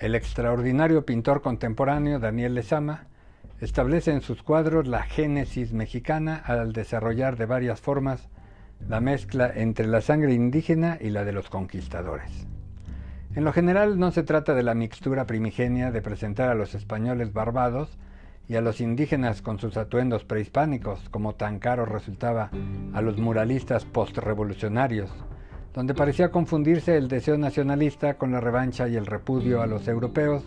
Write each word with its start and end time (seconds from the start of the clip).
El 0.00 0.14
extraordinario 0.14 1.04
pintor 1.04 1.42
contemporáneo 1.42 2.18
Daniel 2.18 2.54
Lezama 2.54 3.04
establece 3.60 4.10
en 4.10 4.22
sus 4.22 4.42
cuadros 4.42 4.86
la 4.86 5.02
génesis 5.02 5.74
mexicana 5.74 6.36
al 6.42 6.72
desarrollar 6.72 7.36
de 7.36 7.44
varias 7.44 7.82
formas 7.82 8.30
la 8.88 9.02
mezcla 9.02 9.52
entre 9.54 9.86
la 9.86 10.00
sangre 10.00 10.32
indígena 10.32 10.96
y 10.98 11.10
la 11.10 11.26
de 11.26 11.32
los 11.32 11.50
conquistadores. 11.50 12.46
En 13.34 13.44
lo 13.44 13.52
general 13.52 13.98
no 13.98 14.10
se 14.10 14.22
trata 14.22 14.54
de 14.54 14.62
la 14.62 14.74
mixtura 14.74 15.26
primigenia 15.26 15.90
de 15.90 16.00
presentar 16.00 16.48
a 16.48 16.54
los 16.54 16.74
españoles 16.74 17.34
barbados 17.34 17.98
y 18.48 18.56
a 18.56 18.62
los 18.62 18.80
indígenas 18.80 19.42
con 19.42 19.58
sus 19.58 19.76
atuendos 19.76 20.24
prehispánicos, 20.24 21.10
como 21.10 21.34
tan 21.34 21.58
caro 21.58 21.84
resultaba 21.84 22.50
a 22.94 23.02
los 23.02 23.18
muralistas 23.18 23.84
postrevolucionarios, 23.84 25.10
donde 25.74 25.94
parecía 25.94 26.30
confundirse 26.30 26.96
el 26.96 27.08
deseo 27.08 27.38
nacionalista 27.38 28.14
con 28.14 28.32
la 28.32 28.40
revancha 28.40 28.88
y 28.88 28.96
el 28.96 29.06
repudio 29.06 29.62
a 29.62 29.66
los 29.66 29.86
europeos, 29.86 30.42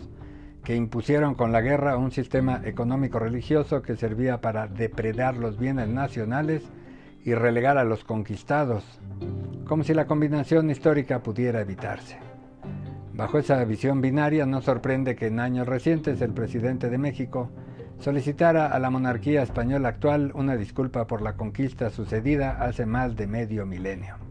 que 0.62 0.74
impusieron 0.74 1.34
con 1.34 1.52
la 1.52 1.60
guerra 1.60 1.96
un 1.96 2.10
sistema 2.10 2.60
económico 2.64 3.18
religioso 3.18 3.82
que 3.82 3.96
servía 3.96 4.40
para 4.40 4.66
depredar 4.66 5.36
los 5.36 5.58
bienes 5.58 5.88
nacionales 5.88 6.62
y 7.24 7.34
relegar 7.34 7.78
a 7.78 7.84
los 7.84 8.04
conquistados, 8.04 8.84
como 9.66 9.84
si 9.84 9.94
la 9.94 10.06
combinación 10.06 10.70
histórica 10.70 11.22
pudiera 11.22 11.60
evitarse. 11.60 12.18
Bajo 13.14 13.38
esa 13.38 13.62
visión 13.64 14.00
binaria 14.00 14.44
no 14.44 14.60
sorprende 14.60 15.14
que 15.14 15.26
en 15.26 15.38
años 15.38 15.68
recientes 15.68 16.20
el 16.20 16.32
presidente 16.32 16.90
de 16.90 16.98
México 16.98 17.50
solicitara 18.00 18.66
a 18.66 18.78
la 18.78 18.90
monarquía 18.90 19.42
española 19.42 19.88
actual 19.88 20.32
una 20.34 20.56
disculpa 20.56 21.06
por 21.06 21.22
la 21.22 21.34
conquista 21.34 21.90
sucedida 21.90 22.58
hace 22.60 22.86
más 22.86 23.16
de 23.16 23.26
medio 23.26 23.66
milenio. 23.66 24.23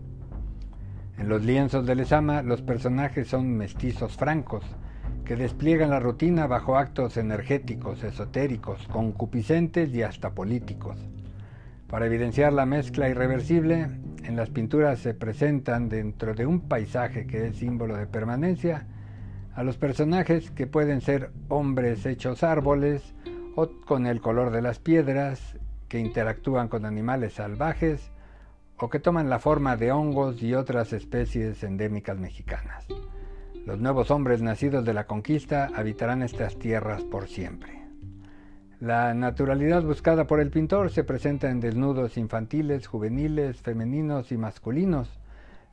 En 1.18 1.30
los 1.30 1.44
lienzos 1.44 1.86
de 1.86 1.96
Lezama 1.96 2.42
los 2.42 2.62
personajes 2.62 3.28
son 3.28 3.56
mestizos 3.56 4.18
francos, 4.18 4.64
que 5.26 5.36
despliegan 5.36 5.92
la 5.92 6.00
rutina 6.00 6.48
bajo 6.48 6.78
actos 6.78 7.18
energéticos, 7.18 8.04
esotéricos, 8.04 8.88
concupiscentes 8.88 9.94
y 9.94 10.02
hasta 10.02 10.32
políticos. 10.32 10.98
Para 11.88 12.08
evidenciar 12.08 12.52
la 12.54 12.66
mezcla 12.66 13.10
irreversible, 13.10 13.88
en 14.24 14.36
las 14.36 14.50
pinturas 14.50 15.00
se 15.00 15.14
presentan 15.14 15.90
dentro 15.90 16.34
de 16.34 16.46
un 16.46 16.62
paisaje 16.62 17.28
que 17.28 17.48
es 17.48 17.58
símbolo 17.58 17.96
de 17.96 18.08
permanencia 18.08 18.88
a 19.54 19.64
los 19.64 19.78
personajes 19.78 20.50
que 20.50 20.66
pueden 20.66 21.02
ser 21.02 21.32
hombres 21.50 22.06
hechos 22.06 22.42
árboles 22.44 23.14
o 23.56 23.70
con 23.86 24.08
el 24.08 24.20
color 24.20 24.50
de 24.52 24.64
las 24.64 24.80
piedras, 24.80 25.58
que 25.88 26.00
interactúan 26.00 26.70
con 26.70 26.86
animales 26.86 27.34
salvajes 27.34 28.13
o 28.84 28.90
que 28.90 29.00
toman 29.00 29.30
la 29.30 29.40
forma 29.40 29.78
de 29.78 29.94
hongos 29.94 30.44
y 30.44 30.56
otras 30.56 30.92
especies 30.92 31.64
endémicas 31.64 32.18
mexicanas. 32.18 32.86
Los 33.66 33.80
nuevos 33.80 34.12
hombres 34.12 34.42
nacidos 34.42 34.84
de 34.84 34.94
la 34.94 35.08
conquista 35.08 35.70
habitarán 35.74 36.22
estas 36.22 36.60
tierras 36.60 37.02
por 37.06 37.30
siempre. 37.30 37.82
La 38.82 39.14
naturalidad 39.14 39.84
buscada 39.84 40.28
por 40.28 40.42
el 40.42 40.50
pintor 40.50 40.90
se 40.90 41.06
presenta 41.06 41.50
en 41.50 41.62
desnudos 41.62 42.18
infantiles, 42.18 42.88
juveniles, 42.88 43.62
femeninos 43.62 44.34
y 44.34 44.38
masculinos. 44.38 45.18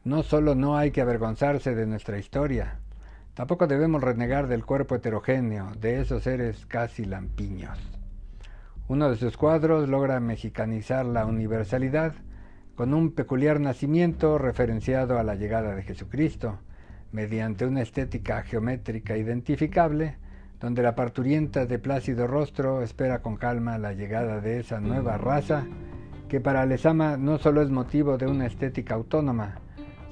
No 0.05 0.23
solo 0.23 0.55
no 0.55 0.77
hay 0.79 0.93
que 0.93 1.01
avergonzarse 1.01 1.75
de 1.75 1.87
nuestra 1.87 2.17
historia, 2.17 2.79
tampoco 3.35 3.67
debemos 3.67 4.05
renegar 4.05 4.47
del 4.47 4.65
cuerpo 4.65 4.95
heterogéneo, 4.95 5.73
de 5.81 6.01
esos 6.01 6.23
seres 6.23 6.65
casi 6.67 7.05
lampiños. 7.05 7.77
Uno 8.87 9.11
de 9.11 9.17
sus 9.17 9.37
cuadros 9.37 9.89
logra 9.89 10.21
mexicanizar 10.21 11.05
la 11.07 11.27
universalidad 11.27 12.15
con 12.75 12.95
un 12.95 13.13
peculiar 13.13 13.61
nacimiento 13.61 14.39
referenciado 14.39 15.19
a 15.19 15.23
la 15.23 15.35
llegada 15.35 15.75
de 15.75 15.83
Jesucristo, 15.83 16.59
mediante 17.13 17.67
una 17.67 17.83
estética 17.83 18.43
geométrica 18.43 19.17
identificable, 19.17 20.17
donde 20.61 20.83
la 20.83 20.95
parturienta 20.95 21.67
de 21.67 21.79
plácido 21.79 22.27
rostro 22.27 22.83
espera 22.83 23.21
con 23.21 23.37
calma 23.37 23.79
la 23.79 23.95
llegada 23.95 24.41
de 24.41 24.61
esa 24.61 24.81
nueva 24.81 25.17
raza 25.19 25.65
que 26.29 26.41
para 26.41 26.65
Lezama 26.65 27.17
no 27.17 27.39
solo 27.39 27.61
es 27.61 27.71
motivo 27.71 28.17
de 28.17 28.27
una 28.27 28.47
estética 28.47 28.95
autónoma, 28.95 29.57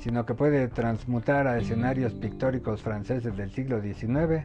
sino 0.00 0.26
que 0.26 0.34
puede 0.34 0.66
transmutar 0.68 1.46
a 1.46 1.58
escenarios 1.58 2.12
pictóricos 2.14 2.82
franceses 2.82 3.36
del 3.36 3.52
siglo 3.52 3.80
XIX 3.80 4.44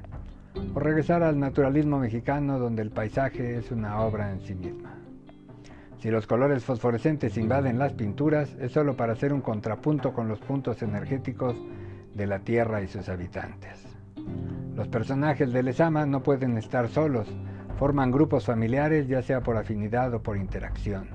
o 0.76 0.80
regresar 0.80 1.24
al 1.24 1.40
naturalismo 1.40 2.00
mexicano 2.00 2.60
donde 2.60 2.84
el 2.84 2.92
paisaje 2.92 3.58
es 3.58 3.72
una 3.72 4.02
obra 4.02 4.32
en 4.32 4.42
sí 4.42 4.54
misma. 4.54 5.03
Si 6.04 6.12
los 6.12 6.28
colores 6.28 6.66
fosforescentes 6.66 7.38
invaden 7.38 7.80
las 7.80 7.94
pinturas 7.94 8.58
es 8.60 8.74
solo 8.74 8.98
para 8.98 9.14
hacer 9.14 9.32
un 9.32 9.40
contrapunto 9.40 10.12
con 10.12 10.28
los 10.28 10.38
puntos 10.42 10.82
energéticos 10.82 11.56
de 12.14 12.28
la 12.28 12.40
Tierra 12.40 12.82
y 12.82 12.88
sus 12.88 13.08
habitantes. 13.08 13.88
Los 14.76 14.90
personajes 14.90 15.54
de 15.54 15.64
Lezama 15.64 16.06
no 16.06 16.22
pueden 16.22 16.58
estar 16.58 16.90
solos, 16.90 17.30
forman 17.80 18.12
grupos 18.12 18.46
familiares 18.46 19.08
ya 19.08 19.22
sea 19.22 19.40
por 19.40 19.56
afinidad 19.56 20.14
o 20.14 20.22
por 20.22 20.36
interacción. 20.36 21.08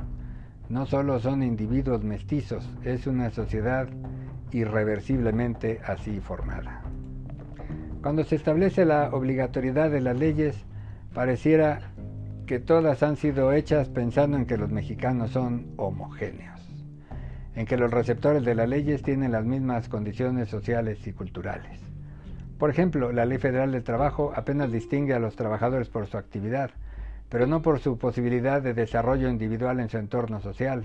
No 0.71 0.87
solo 0.87 1.21
son 1.21 1.43
individuos 1.43 2.03
mestizos, 2.03 2.67
es 2.83 3.07
una 3.07 3.29
sociedad 3.29 3.89
irreversiblemente 4.53 5.83
así 5.85 6.19
formada. 6.19 6.81
Cuando 8.01 8.25
se 8.25 8.37
establece 8.37 8.87
la 8.87 9.11
obligatoriedad 9.11 9.91
de 9.91 10.01
las 10.01 10.19
leyes, 10.19 10.65
pareciera 11.13 11.91
que 12.49 12.59
todas 12.59 13.03
han 13.03 13.17
sido 13.17 13.53
hechas 13.53 13.91
pensando 13.91 14.39
en 14.39 14.47
que 14.47 14.57
los 14.57 14.71
mexicanos 14.71 15.33
son 15.33 15.67
homogéneos, 15.77 16.59
en 17.55 17.67
que 17.67 17.77
los 17.77 17.91
receptores 17.91 18.43
de 18.43 18.55
las 18.55 18.67
leyes 18.67 19.03
tienen 19.03 19.33
las 19.33 19.45
mismas 19.45 19.91
condiciones 19.91 20.49
sociales 20.49 21.07
y 21.07 21.13
culturales. 21.13 21.79
Por 22.59 22.71
ejemplo, 22.71 23.13
la 23.13 23.27
Ley 23.27 23.37
Federal 23.37 23.73
del 23.73 23.85
Trabajo 23.85 24.33
apenas 24.35 24.73
distingue 24.73 25.13
a 25.13 25.19
los 25.19 25.37
trabajadores 25.37 25.91
por 25.91 26.07
su 26.07 26.17
actividad, 26.17 26.71
pero 27.29 27.47
no 27.47 27.61
por 27.61 27.81
su 27.81 27.99
posibilidad 27.99 28.63
de 28.63 28.73
desarrollo 28.73 29.29
individual 29.29 29.79
en 29.79 29.91
su 29.91 29.99
entorno 29.99 30.41
social. 30.41 30.85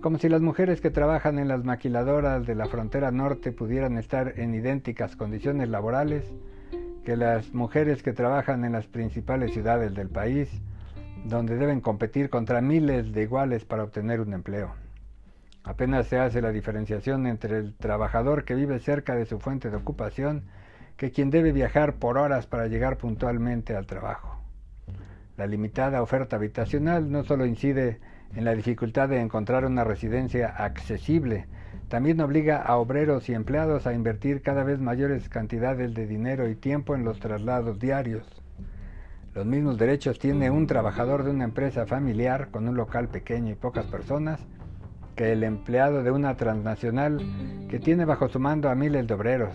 Como 0.00 0.18
si 0.18 0.28
las 0.28 0.40
mujeres 0.40 0.80
que 0.80 0.90
trabajan 0.90 1.40
en 1.40 1.48
las 1.48 1.64
maquiladoras 1.64 2.46
de 2.46 2.54
la 2.54 2.66
frontera 2.66 3.10
norte 3.10 3.50
pudieran 3.50 3.98
estar 3.98 4.38
en 4.38 4.54
idénticas 4.54 5.16
condiciones 5.16 5.68
laborales 5.68 6.32
que 7.04 7.16
las 7.16 7.52
mujeres 7.54 8.04
que 8.04 8.12
trabajan 8.12 8.64
en 8.64 8.70
las 8.70 8.86
principales 8.86 9.52
ciudades 9.52 9.92
del 9.96 10.08
país, 10.08 10.48
donde 11.28 11.56
deben 11.56 11.80
competir 11.80 12.30
contra 12.30 12.60
miles 12.60 13.12
de 13.12 13.22
iguales 13.22 13.64
para 13.64 13.82
obtener 13.82 14.20
un 14.20 14.32
empleo. 14.32 14.74
Apenas 15.64 16.06
se 16.06 16.18
hace 16.18 16.40
la 16.40 16.52
diferenciación 16.52 17.26
entre 17.26 17.58
el 17.58 17.74
trabajador 17.74 18.44
que 18.44 18.54
vive 18.54 18.78
cerca 18.78 19.16
de 19.16 19.26
su 19.26 19.40
fuente 19.40 19.68
de 19.68 19.76
ocupación 19.76 20.44
que 20.96 21.10
quien 21.10 21.30
debe 21.30 21.52
viajar 21.52 21.94
por 21.94 22.18
horas 22.18 22.46
para 22.46 22.68
llegar 22.68 22.96
puntualmente 22.96 23.74
al 23.74 23.86
trabajo. 23.86 24.40
La 25.36 25.46
limitada 25.46 26.02
oferta 26.02 26.36
habitacional 26.36 27.10
no 27.10 27.24
solo 27.24 27.44
incide 27.44 28.00
en 28.34 28.44
la 28.44 28.54
dificultad 28.54 29.08
de 29.08 29.20
encontrar 29.20 29.64
una 29.66 29.84
residencia 29.84 30.48
accesible, 30.48 31.46
también 31.88 32.20
obliga 32.20 32.62
a 32.62 32.76
obreros 32.76 33.28
y 33.28 33.34
empleados 33.34 33.86
a 33.86 33.92
invertir 33.92 34.42
cada 34.42 34.64
vez 34.64 34.80
mayores 34.80 35.28
cantidades 35.28 35.94
de 35.94 36.06
dinero 36.06 36.48
y 36.48 36.54
tiempo 36.54 36.94
en 36.94 37.04
los 37.04 37.20
traslados 37.20 37.78
diarios. 37.78 38.45
Los 39.36 39.44
mismos 39.44 39.76
derechos 39.76 40.18
tiene 40.18 40.48
un 40.48 40.66
trabajador 40.66 41.22
de 41.22 41.30
una 41.30 41.44
empresa 41.44 41.84
familiar 41.84 42.48
con 42.50 42.66
un 42.70 42.74
local 42.74 43.08
pequeño 43.08 43.52
y 43.52 43.54
pocas 43.54 43.84
personas 43.84 44.40
que 45.14 45.30
el 45.30 45.44
empleado 45.44 46.02
de 46.02 46.10
una 46.10 46.38
transnacional 46.38 47.20
que 47.68 47.78
tiene 47.78 48.06
bajo 48.06 48.30
su 48.30 48.40
mando 48.40 48.70
a 48.70 48.74
miles 48.74 49.06
de 49.06 49.12
obreros, 49.12 49.54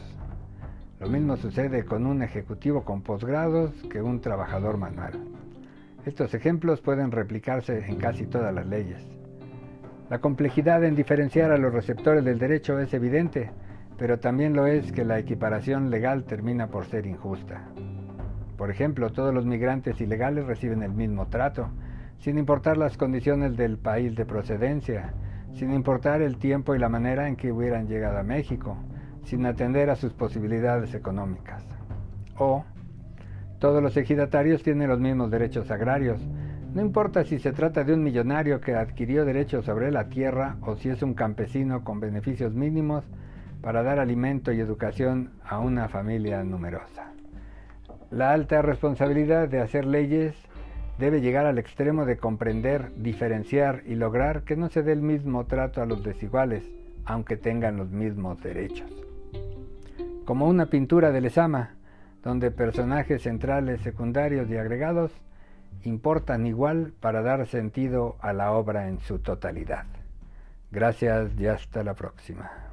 lo 1.00 1.08
mismo 1.09 1.36
sucede 1.36 1.84
con 1.84 2.06
un 2.06 2.22
ejecutivo 2.22 2.86
con 2.86 3.02
posgrados 3.02 3.72
que 3.90 4.03
un 4.03 4.22
trabajador 4.22 4.78
manual. 4.78 5.14
Estos 6.06 6.36
ejemplos 6.36 6.80
pueden 6.80 7.12
replicarse 7.12 7.84
en 7.84 7.96
casi 7.96 8.28
todas 8.28 8.53
las 8.53 8.68
leyes. 8.68 9.03
La 10.12 10.20
complejidad 10.20 10.84
en 10.84 10.96
diferenciar 10.96 11.52
a 11.52 11.58
los 11.58 11.74
receptores 11.74 12.24
del 12.24 12.38
derecho 12.38 12.78
es 12.78 12.94
evidente, 12.94 13.50
pero 13.97 14.20
también 14.20 14.53
lo 14.53 14.67
es 14.67 14.91
que 14.91 15.06
la 15.06 15.17
equiparación 15.17 15.90
legal 15.90 16.26
termina 16.26 16.67
por 16.67 16.85
ser 16.85 17.08
injusta. 17.08 17.64
Por 18.61 18.69
ejemplo, 18.69 19.09
todos 19.11 19.34
los 19.34 19.43
migrantes 19.43 19.99
ilegales 20.02 20.46
reciben 20.46 20.84
el 20.84 20.91
mismo 20.91 21.25
trato, 21.29 21.69
sin 22.19 22.37
importar 22.37 22.78
las 22.78 22.96
condiciones 22.96 23.58
del 23.58 23.79
país 23.79 24.16
de 24.16 24.23
procedencia, 24.23 25.16
sin 25.55 25.73
importar 25.73 26.22
el 26.22 26.37
tiempo 26.37 26.75
y 26.75 26.78
la 26.78 26.87
manera 26.87 27.28
en 27.28 27.37
que 27.37 27.52
hubieran 27.52 27.87
llegado 27.87 28.19
a 28.19 28.23
México, 28.23 28.78
sin 29.23 29.47
atender 29.47 29.90
a 29.90 29.96
sus 29.96 30.13
posibilidades 30.13 30.93
económicas. 30.93 31.66
O, 32.37 32.63
todos 33.58 33.81
los 33.81 33.97
ejidatarios 33.97 34.61
tienen 34.61 34.90
los 34.90 34.99
mismos 34.99 35.31
derechos 35.31 35.72
agrarios, 35.72 36.22
no 36.75 36.84
importa 36.84 37.23
si 37.23 37.40
se 37.40 37.53
trata 37.53 37.84
de 37.84 37.96
un 37.96 38.03
millonario 38.03 38.61
que 38.61 38.75
adquirió 38.75 39.25
derechos 39.25 39.66
sobre 39.66 39.90
la 39.90 40.08
tierra 40.08 40.58
o 40.61 40.75
si 40.75 40.90
es 40.90 41.02
un 41.02 41.16
campesino 41.16 41.84
con 41.84 41.99
beneficios 41.99 42.53
mínimos 42.53 43.05
para 43.63 43.81
dar 43.81 43.97
alimento 43.97 44.52
y 44.52 44.59
educación 44.59 45.31
a 45.43 45.58
una 45.58 45.87
familia 45.87 46.43
numerosa. 46.43 47.10
La 48.11 48.34
alta 48.34 48.61
responsabilidad 48.61 49.49
de 49.49 49.61
hacer 49.61 49.85
leyes 49.85 50.35
debe 50.99 51.22
llegar 51.22 51.46
al 51.46 51.58
extremo 51.58 52.05
de 52.05 52.17
comprender, 52.17 52.91
diferenciar 52.96 53.81
y 53.87 53.96
lograr 53.96 54.43
que 54.43 54.55
no 54.55 54.69
se 54.69 54.84
dé 54.84 54.91
el 54.91 55.02
mismo 55.02 55.46
trato 55.46 55.81
a 55.81 55.85
los 55.85 56.03
desiguales, 56.03 56.63
aunque 57.05 57.37
tengan 57.37 57.78
los 57.78 57.90
mismos 57.90 58.41
derechos 58.43 58.91
como 60.31 60.47
una 60.47 60.67
pintura 60.67 61.11
de 61.11 61.19
Lezama, 61.19 61.72
donde 62.23 62.52
personajes 62.52 63.23
centrales, 63.23 63.81
secundarios 63.81 64.49
y 64.49 64.55
agregados 64.55 65.11
importan 65.84 66.46
igual 66.46 66.93
para 67.02 67.22
dar 67.22 67.47
sentido 67.47 68.16
a 68.22 68.31
la 68.31 68.53
obra 68.53 68.87
en 68.87 68.99
su 68.99 69.19
totalidad. 69.19 69.85
Gracias 70.72 71.31
y 71.37 71.47
hasta 71.47 71.84
la 71.84 71.96
próxima. 71.96 72.71